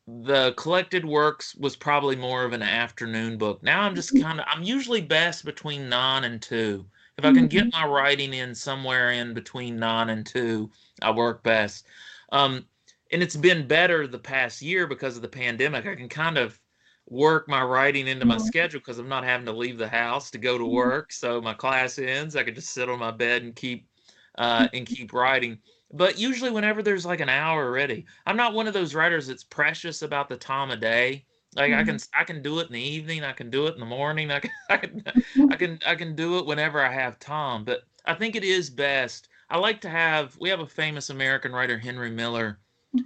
[0.08, 3.62] the collected works was probably more of an afternoon book.
[3.62, 6.86] Now I'm just kind of I'm usually best between nine and two.
[7.18, 11.44] If I can get my writing in somewhere in between nine and two, I work
[11.44, 11.86] best.
[12.32, 12.66] Um,
[13.12, 15.86] and it's been better the past year because of the pandemic.
[15.86, 16.60] I can kind of
[17.08, 18.38] work my writing into my Mhm.
[18.38, 20.68] schedule because I'm not having to leave the house to go to Mhm.
[20.68, 21.12] work.
[21.14, 23.90] So my class ends, I can just sit on my bed and keep
[24.38, 25.60] uh, and keep writing.
[25.94, 29.44] But usually, whenever there's like an hour ready, I'm not one of those writers that's
[29.44, 31.26] precious about the time of day.
[31.56, 33.80] Like I can I can do it in the evening, I can do it in
[33.80, 35.04] the morning, I can I can
[35.50, 37.64] I can I can do it whenever I have time.
[37.64, 39.30] But I think it is best.
[39.50, 40.38] I like to have.
[40.40, 42.60] We have a famous American writer, Henry Miller,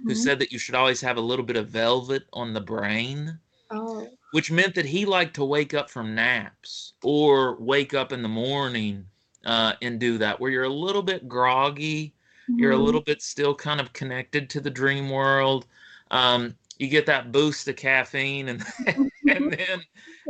[0.06, 0.16] who Mhm.
[0.16, 3.38] said that you should always have a little bit of velvet on the brain
[3.72, 4.08] Oh.
[4.32, 8.28] which meant that he liked to wake up from naps or wake up in the
[8.28, 9.06] morning
[9.44, 12.14] uh, and do that, where you're a little bit groggy,
[12.56, 12.84] you're a Mhm.
[12.84, 15.66] little bit still kind of connected to the dream world.
[16.10, 18.64] Um, you get that boost of caffeine, and
[19.28, 19.82] and then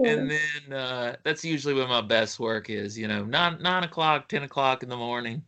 [0.05, 2.99] and then uh, that's usually when my best work is.
[2.99, 5.45] You know, nine nine o'clock, ten o'clock in the morning.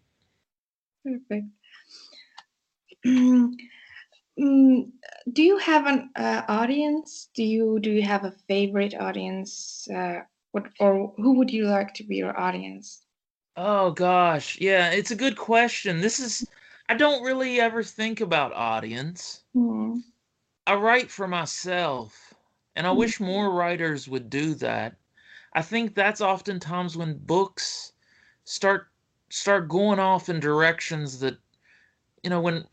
[1.03, 1.47] Perfect.
[4.39, 4.93] Mm,
[5.33, 7.31] do you have an uh, audience?
[7.35, 9.89] Do you do you have a favorite audience?
[9.91, 13.05] Uh, what or who would you like to be your audience?
[13.57, 16.01] Oh gosh, yeah, it's a good question.
[16.01, 16.49] This is
[16.89, 19.43] I don't really ever think about audience.
[19.55, 20.03] Mm,
[20.67, 22.35] I write for myself,
[22.77, 23.05] and I Mm.
[23.05, 24.97] wish more writers would do that.
[25.55, 27.93] I think that's oftentimes when books
[28.45, 28.89] start
[29.31, 31.39] start going off in directions that
[32.25, 32.69] you know when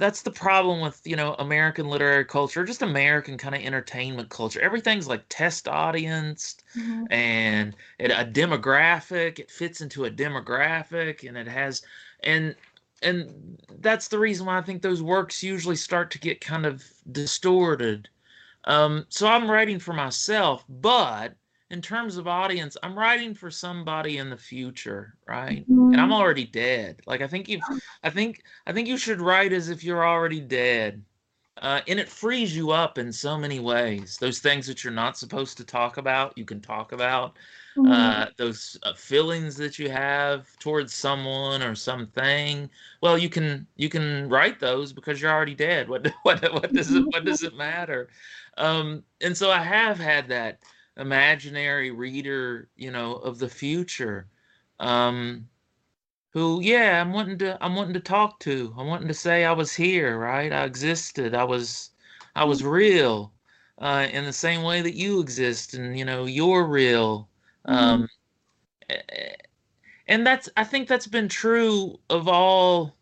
[0.00, 4.60] that's the problem with you know American literary culture, just American kind of entertainment culture.
[4.60, 9.38] Everything's like test audience mhm, and it, a demographic.
[9.38, 11.82] It fits into a demographic, and it has
[12.22, 12.56] and
[13.02, 16.84] and that's the reason why I think those works usually start to get kind of
[17.12, 18.08] distorted.
[18.64, 21.36] Um, so I'm writing for myself, but
[21.70, 25.66] in terms of audience, I'm writing for somebody in the future, right?
[25.92, 26.14] And I'm mhm.
[26.14, 27.02] already dead.
[27.06, 27.62] Like I think you,
[28.02, 31.04] I think I think you should write as if you're already dead.
[31.60, 34.18] Uh, and it frees you up in so many ways.
[34.18, 37.36] Those things that you're not supposed to talk about, you can talk about
[37.76, 37.86] Mhm.
[37.86, 42.70] uh, those uh, feelings that you have towards someone or something.
[43.02, 45.88] Well, you can you can write those because you're already dead.
[45.88, 48.08] What what what does it what does it matter?
[48.56, 50.60] Um, and so I have had that
[50.96, 54.28] imaginary reader, you know, of the future,
[54.80, 55.48] um,
[56.32, 58.74] who yeah, I'm wanting to I'm wanting to talk to.
[58.78, 60.52] I'm wanting to say I was here, right?
[60.52, 61.34] I existed.
[61.34, 61.90] I was
[62.36, 63.32] I was real.
[63.78, 67.28] Uh, in the same way that you exist and you know you're real
[67.64, 68.08] um,
[68.90, 69.36] a-
[70.08, 72.96] and that's I think that's been true of all.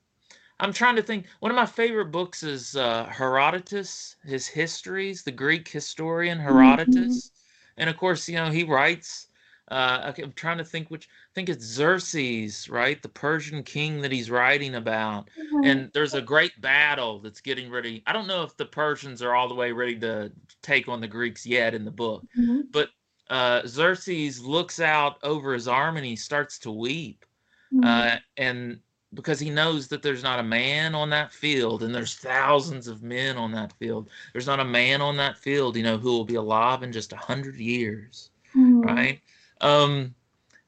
[0.61, 1.27] I'm trying to think.
[1.41, 7.33] One of my favorite books is uh, Herodotus, his histories, the Greek historian Herodotus,
[7.79, 9.27] and of course, you know, he writes.
[9.71, 11.07] Uh, okay, I'm trying to think which.
[11.07, 13.03] I think it's Xerxes, right?
[13.03, 15.29] The Persian king that he's writing about.
[15.39, 15.67] Mhm.
[15.67, 18.03] And there's a great battle that's getting ready.
[18.07, 21.07] I don't know if the Persians are all the way ready to take on the
[21.07, 22.63] Greeks yet in the book, Mhm.
[22.71, 22.89] but
[23.29, 27.27] uh, Xerxes looks out over his army and he starts to weep.
[27.71, 27.85] Mhm.
[27.85, 28.81] Uh, and
[29.15, 33.03] because he knows that there's not a man on that field and there's thousands of
[33.03, 36.25] men on that field, there's not a man on that field, you know, who will
[36.25, 38.83] be alive in just a hundred years, Mhm.
[38.83, 39.21] right?
[39.61, 40.15] Um,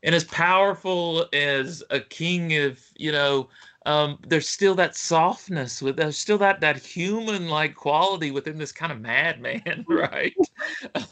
[0.03, 3.49] and as powerful as a king of, you know,
[3.87, 8.73] um, there's still that softness with there's still that that human like quality within this
[8.73, 10.35] kind of madman, right?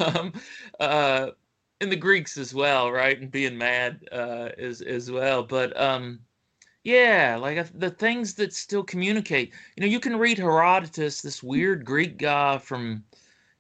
[0.01, 0.33] um,
[0.81, 1.31] uh,
[1.81, 3.19] and the Greeks as well, right?
[3.21, 6.21] And being mad uh, as as well, but um,
[6.85, 9.53] yeah, like the things that still communicate.
[9.77, 13.05] You know, you can read Herodotus, this weird Greek guy from,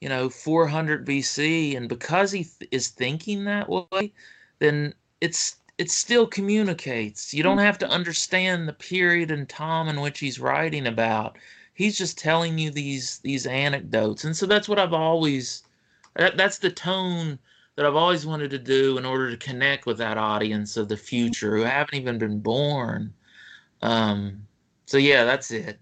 [0.01, 4.13] you know, 400 BC, and because he th- is thinking that way,
[4.61, 7.33] then it's it still communicates.
[7.33, 7.63] You don't mm.
[7.63, 11.39] have to understand the period and time in which he's writing about.
[11.75, 15.63] He's just telling you these these anecdotes, and so that's what I've always.
[16.17, 17.39] That, that's the tone
[17.79, 20.97] that I've always wanted to do in order to connect with that audience of the
[20.97, 23.15] future who haven't even been born.
[23.83, 24.49] Um,
[24.87, 25.79] so yeah, that's it.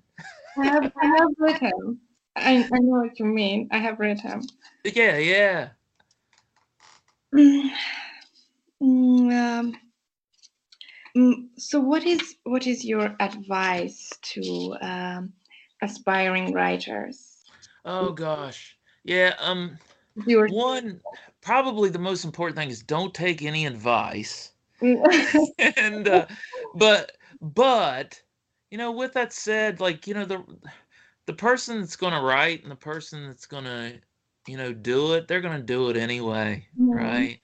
[0.59, 1.99] I have, I have read him.
[2.37, 3.70] I, I know what you mean.
[3.73, 4.43] I have read him.
[4.85, 5.68] Yeah, yeah.
[7.35, 7.70] Mm,
[8.83, 9.75] um,
[11.16, 15.33] mm, so what is what is your advice to um,
[15.81, 17.43] aspiring writers?
[17.87, 18.77] Oh gosh.
[19.03, 19.79] Yeah, um
[20.27, 21.01] one
[21.47, 24.53] probably the most important thing is don't take any advice.
[25.76, 26.26] and uh,
[26.74, 28.20] but but
[28.70, 30.44] you know with that said like you know the
[31.26, 33.94] the person that's going to write and the person that's going to
[34.47, 37.40] you know do it they're going to do it anyway right?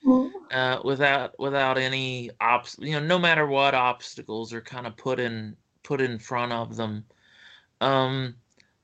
[0.51, 5.19] Uh, without without any obs you know no matter what obstacles are kind of put
[5.19, 7.05] in put in front of them.
[7.81, 8.35] Um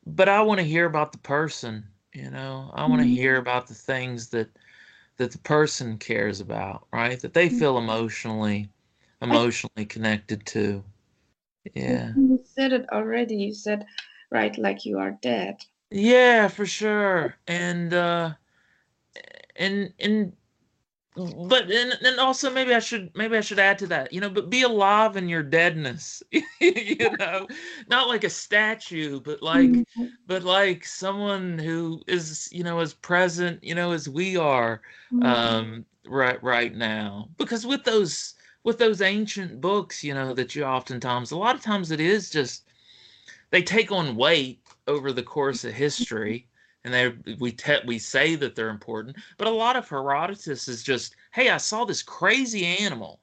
[0.05, 2.72] but i want to hear about the person you know?
[2.74, 3.15] I want to Mhm.
[3.15, 4.49] hear about the things that
[5.20, 8.72] that the person cares about right that they feel emotionally
[9.22, 10.84] emotionally connected to
[11.76, 13.36] yeah You said it already.
[13.38, 13.88] You said,
[14.30, 15.65] right, like you are dead.
[15.91, 17.36] Yeah, for sure.
[17.47, 18.34] And uh
[19.55, 20.34] and and
[21.16, 24.30] but and, and also maybe I should maybe I should add to that, you know,
[24.30, 26.24] but be alive in your deadness.
[26.62, 27.47] you know,
[27.88, 30.20] not like a statue, but like Mhm.
[30.28, 34.82] but like someone who is, you know, as present, you know, as we are
[35.12, 35.22] Mhm.
[35.22, 37.30] um right right now.
[37.38, 41.62] Because with those with those ancient books, you know, that you oftentimes a lot of
[41.62, 42.66] times it is just
[43.51, 46.49] they take on weight over the course of history
[46.84, 50.84] and they we te- we say that they're important but a lot of herodotus is
[50.84, 53.20] just hey i saw this crazy animal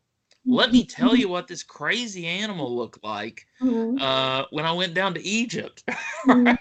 [0.48, 4.00] let me tell you what this crazy animal looked like Mhm.
[4.00, 5.84] uh, when i went down to egypt
[6.26, 6.56] Mhm.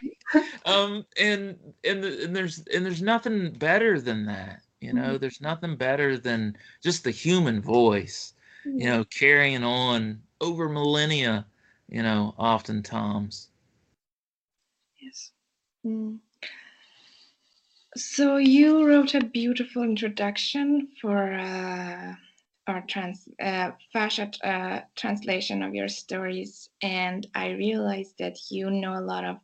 [0.66, 5.42] um and and, the, and there's and there's nothing better than that you know there's
[5.42, 8.34] nothing better than just the human voice
[8.66, 11.46] you know carrying on over millennia
[11.90, 13.50] you know oftentimes
[15.00, 15.32] Yes.
[15.86, 16.20] Mm.
[17.98, 22.14] So you wrote a beautiful introduction for uh,
[22.68, 23.72] our trans uh,
[24.44, 29.38] uh, translation of your stories, and I realized that you know a lot of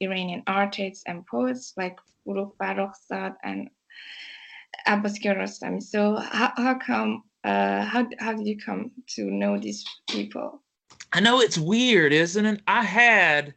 [0.00, 3.70] Iranian artists and poets like Forough Farrokhzad and
[4.84, 5.80] Abbas Kiarostami.
[5.80, 7.22] So how, how come?
[7.44, 10.60] Uh, how how did you come to know these people?
[11.12, 12.62] I know it's weird, isn't it?
[12.66, 13.54] I had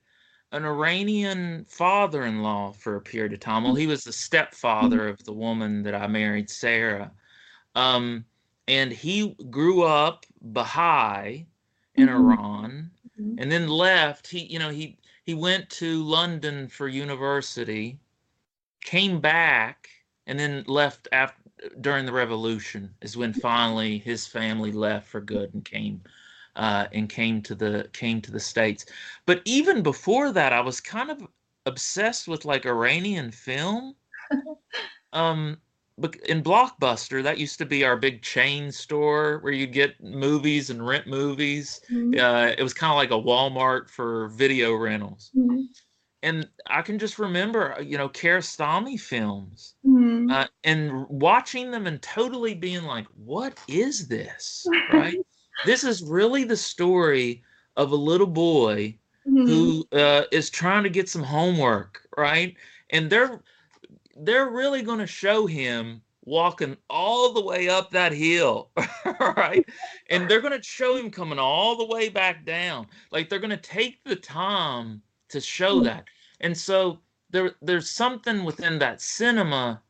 [0.55, 3.63] an Iranian father-in-law for a period of time.
[3.63, 7.11] Well, he was the stepfather of the woman that I married, Sarah.
[7.75, 8.25] Um,
[8.67, 11.47] and he grew up Baha'i
[11.95, 12.09] in Mhm.
[12.09, 13.39] Iran Mhm.
[13.39, 14.27] and then left.
[14.27, 17.99] He, you know, he he went to London for university,
[18.81, 19.89] came back,
[20.27, 21.41] and then left after
[21.81, 26.03] during the revolution is when finally his family left for good and came
[26.55, 28.85] uh, and came to the came to the states.
[29.25, 31.27] But even before that, I was kind of
[31.65, 33.95] obsessed with like Iranian film.
[35.13, 35.57] um,
[36.27, 40.85] in Blockbuster, that used to be our big chain store where you'd get movies and
[40.85, 41.81] rent movies.
[41.89, 42.19] Mhm.
[42.19, 45.31] Uh, it was kind of like a Walmart for video rentals.
[45.33, 45.69] Mhm.
[46.23, 50.29] And I can just remember, uh, you know, Kiarostami films Mhm.
[50.31, 54.73] uh, and watching them and totally being like, what is this?
[54.87, 55.21] Right?
[55.63, 57.43] this is really the story
[57.75, 58.97] of a little boy
[59.27, 59.45] Mhm.
[59.47, 62.55] who uh, is trying to get some homework, right?
[62.91, 63.41] And they're
[64.17, 68.71] they're really going to show him walking all the way up that hill,
[69.37, 69.65] right?
[70.09, 72.87] And they're going to show him coming all the way back down.
[73.11, 76.05] Like they're going to take the time to show that.
[76.41, 79.81] And so there there's something within that cinema,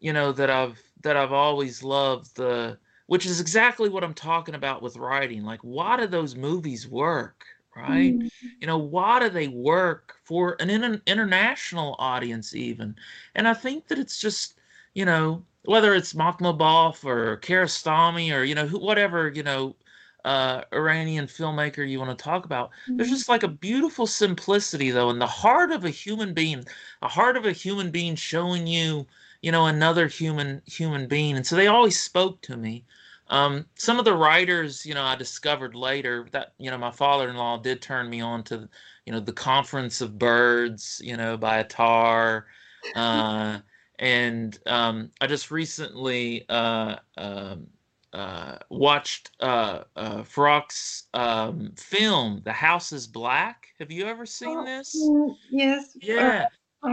[0.00, 4.54] you know, that I've that I've always loved the which is exactly what I'm talking
[4.54, 5.44] about with writing.
[5.44, 7.44] Like why do those movies work,
[7.76, 8.18] right?
[8.18, 8.30] Mhm.
[8.60, 12.96] you know why do they work for an inter- international audience even
[13.34, 14.58] and i think that it's just
[14.94, 19.76] you know whether it's Makhmalbaf or Kiarostami or you know who, whatever you know
[20.24, 23.10] uh, Iranian filmmaker you want to talk about there's Mhm.
[23.10, 26.64] just like a beautiful simplicity though in the heart of a human being
[27.02, 29.06] a heart of a human being showing you
[29.44, 32.84] you know another human human being and so they always spoke to me
[33.28, 37.58] um, some of the writers, you know, I discovered later that you know my father-in-law
[37.58, 38.68] did turn me on to,
[39.06, 42.46] you know, the Conference of Birds, you know, by Attar,
[42.94, 43.60] uh,
[43.98, 47.66] and um, I just recently uh, um,
[48.12, 53.68] uh, watched uh, uh, Farrak's um, film, The House Is Black.
[53.78, 54.94] Have you ever seen Oh, this?
[54.94, 55.96] mm, Yes.
[55.96, 56.48] uh, Yeah.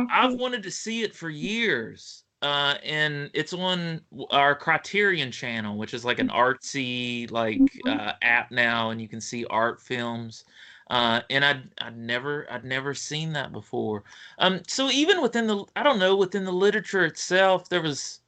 [0.10, 2.24] I've wanted to see it for years.
[2.42, 7.84] Uh, and it's on our Criterion channel, which is like an artsy like Mhm.
[7.86, 10.44] uh, app now, and you can see art films.
[10.90, 14.04] Uh, and I'd I'd never I'd never seen that before.
[14.40, 18.22] Um, so even within the I don't know within the literature itself, there was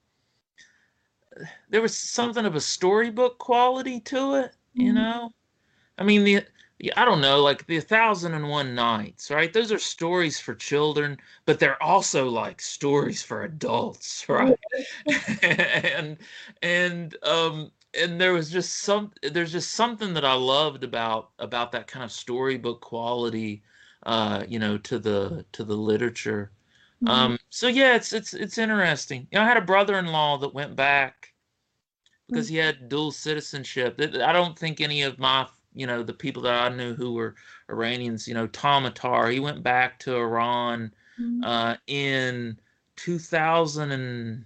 [1.69, 4.93] there was something of a storybook quality to it, you Mhm.
[4.93, 5.31] know.
[5.97, 6.45] I mean the
[6.97, 9.51] I don't know, like the Thousand and One Nights, right?
[9.53, 14.57] Those are stories for children, but they're also like stories for adults, right?
[15.41, 16.17] and
[16.61, 21.71] and um and there was just some there's just something that I loved about about
[21.73, 23.63] that kind of storybook quality
[24.05, 26.51] uh, you know, to the to the literature.
[27.01, 27.07] Mhm.
[27.09, 29.27] Um, so yeah, it's it's it's interesting.
[29.31, 31.33] You know, I had a brother-in-law that went back
[32.27, 33.99] because he had dual citizenship.
[33.99, 37.35] I don't think any of my, you know, the people that I knew who were
[37.69, 41.41] Iranians, you know, Tom Attar, he went back to Iran Mhm.
[41.41, 42.59] uh, in
[42.95, 44.45] 2000 and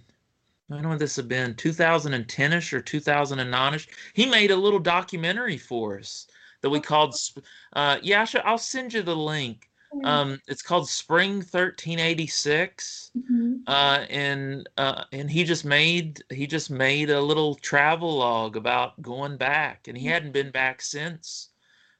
[0.70, 3.88] I don't know when this had been 2010ish or 2009ish.
[4.14, 6.26] He made a little documentary for us
[6.62, 7.14] that we called.
[7.16, 9.67] Sp- Uh, yeah, I should, I'll send you the link.
[10.04, 13.68] Um, it's called Spring 1386 Mhm.
[13.68, 19.00] uh, and uh, and he just made he just made a little travel log about
[19.02, 21.50] going back, and he hadn't been back since.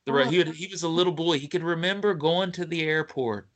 [0.07, 0.27] The Oh.
[0.27, 1.39] he would, he was a little boy.
[1.39, 3.51] He could remember going to the airport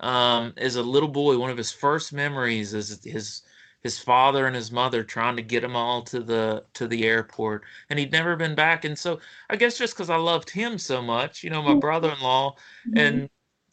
[0.00, 1.38] um, as a little boy.
[1.38, 3.42] One of his first memories is his
[3.82, 7.64] his father and his mother trying to get him all to the to the airport,
[7.90, 8.84] and he'd never been back.
[8.84, 11.80] And so I guess just because I loved him so much, you know, my Mhm.
[11.80, 13.22] brother-in-law, Mhm.
[13.22, 13.28] and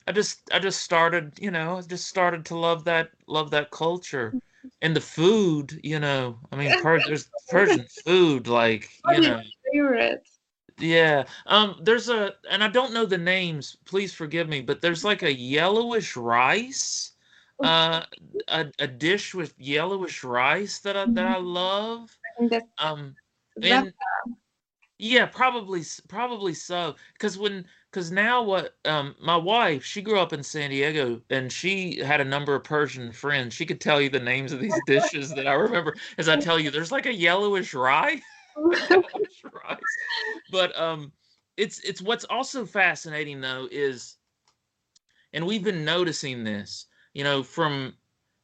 [0.07, 3.71] I just I just started, you know, I just started to love that love that
[3.71, 4.37] culture.
[4.81, 9.41] And the food, you know, I mean, per, there's Persian food, like you know,
[9.71, 10.23] favorite?
[10.79, 11.25] yeah.
[11.45, 13.77] Um, there's a, and I don't know the names.
[13.85, 17.11] Please forgive me, but there's like a yellowish rice,
[17.61, 18.03] uh,
[18.47, 22.17] a, a dish with yellowish rice that I that I love.
[22.37, 23.15] Think that's Um,
[23.61, 23.93] and
[24.99, 26.95] yeah, probably s- probably so.
[27.13, 31.51] Because when because now what um my wife she grew up in San Diego and
[31.51, 33.53] she had a number of Persian friends.
[33.55, 35.95] She could tell you the names of these dishes that I remember.
[36.17, 38.21] As I tell you, there's like a yellowish rice,
[38.89, 39.97] yellowish rice.
[40.49, 41.13] But um,
[41.57, 44.17] it's it's what's also fascinating though is,
[45.33, 47.95] and we've been noticing this, you know, from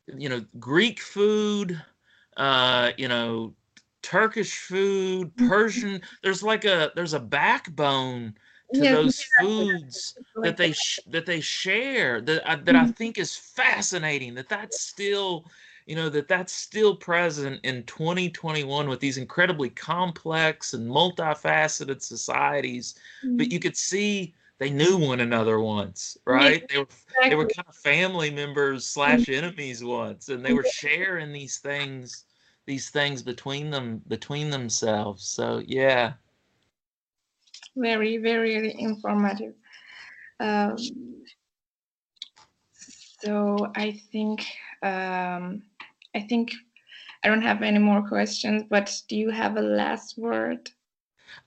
[0.07, 1.81] you know Greek food,
[2.37, 3.55] uh, you know
[4.05, 5.55] Turkish food, Mhm.
[5.75, 6.01] Persian.
[6.23, 8.35] There's like a there's a backbone
[8.73, 12.85] to Yes, those yeah, foods that they sh- that they share that I, that I
[12.85, 12.95] Mhm.
[12.97, 14.35] think is fascinating.
[14.35, 15.49] That that's still
[15.87, 22.95] you know that that's still present in 2021 with these incredibly complex and multifaceted societies.
[23.37, 23.51] But Mhm.
[23.51, 26.63] you could see they knew one another once, right?
[26.69, 26.87] They were
[27.27, 32.25] they were kind of family members slash enemies once and they were sharing these things
[32.65, 36.13] these things between them between themselves so yeah
[37.75, 39.53] Very, very informative.
[40.39, 40.77] Um,
[43.19, 44.45] so I think
[44.81, 45.63] um,
[46.15, 46.53] I think
[47.23, 48.63] I don't have any more questions.
[48.69, 50.69] But do you have a last word?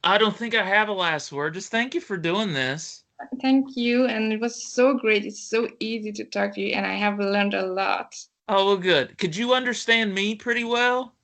[0.04, 3.04] i don't think i have a last word just thank you for doing this
[3.40, 5.24] Thank you, and it was so great.
[5.24, 8.14] It's so easy to talk to you, and I have learned a lot.
[8.48, 9.16] Oh well good.
[9.18, 11.14] Could you understand me pretty well?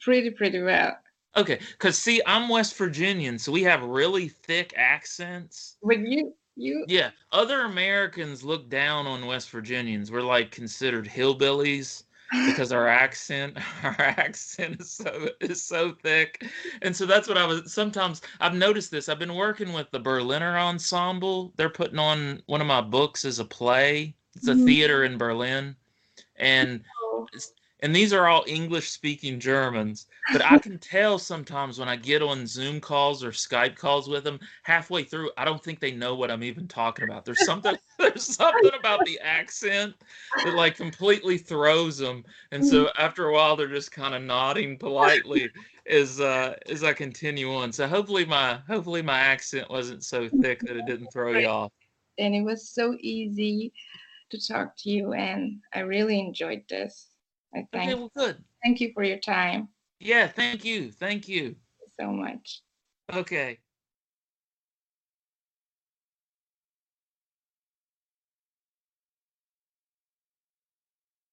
[0.00, 0.96] Pretty, pretty well.
[1.36, 5.76] okay because see i'm west virginian so we have really thick accents.
[5.82, 10.10] But you, you, yeah other americans look down on west virginians.
[10.10, 12.04] We're like considered hillbillies
[12.46, 16.44] because our accent our accent is so is so thick.
[16.82, 19.08] And so that's what i was sometimes i've noticed this.
[19.08, 21.52] I've been working with the berliner ensemble.
[21.56, 24.16] They're putting on one of my books as a play.
[24.36, 24.64] It's a Mhm.
[24.64, 25.76] theater in berlin
[26.38, 26.82] and
[27.12, 27.26] oh,
[27.80, 32.22] and these are all english speaking germans but i can tell sometimes when i get
[32.22, 36.14] on zoom calls or skype calls with them halfway through i don't think they know
[36.14, 37.24] what i'm even talking about.
[37.24, 39.94] There's something there's something about the accent
[40.44, 42.24] that like completely throws them.
[42.52, 45.50] And so after a while they're just kind of nodding politely
[45.90, 47.72] as uh as i continue on.
[47.72, 51.72] So hopefully my hopefully my accent wasn't so thick that it didn't throw you off.
[52.18, 53.72] And it was so easy
[54.30, 57.08] to talk to you, and I really enjoyed this.
[57.54, 59.68] I thank okay well good thank you for your time
[60.00, 61.56] yeah thank you thank you
[61.98, 62.62] so much.
[63.12, 63.58] okay